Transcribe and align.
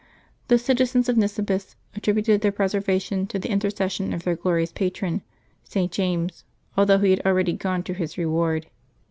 The 0.47 0.57
citizens 0.57 1.09
of 1.09 1.15
[N'isibis 1.15 1.75
at 1.95 2.01
tributed 2.01 2.41
their 2.41 2.51
preservation 2.51 3.27
to 3.27 3.37
the 3.37 3.51
intercession 3.51 4.13
of 4.13 4.23
their 4.23 4.35
glorious 4.35 4.71
patron, 4.71 5.21
St. 5.63 5.91
James, 5.91 6.43
although 6.75 6.97
he 6.97 7.11
had 7.11 7.21
already 7.23 7.53
gone 7.53 7.83
to 7.83 7.93
his 7.93 8.17
reward. 8.17 8.65